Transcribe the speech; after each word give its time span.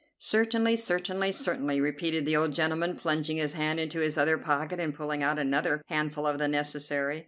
"Certainly, 0.17 0.77
certainly, 0.77 1.31
certainly," 1.31 1.79
repeated 1.79 2.25
the 2.25 2.35
old 2.35 2.55
gentleman, 2.55 2.95
plunging 2.95 3.37
his 3.37 3.53
hand 3.53 3.79
into 3.79 3.99
his 3.99 4.17
other 4.17 4.35
pocket 4.39 4.79
and 4.79 4.95
pulling 4.95 5.21
out 5.21 5.37
another 5.37 5.83
handful 5.89 6.25
of 6.25 6.39
the 6.39 6.47
"necessary." 6.47 7.19